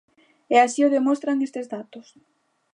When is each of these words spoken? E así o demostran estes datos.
E 0.53 0.55
así 0.65 0.79
o 0.87 0.93
demostran 0.95 1.43
estes 1.47 1.65
datos. 1.75 2.07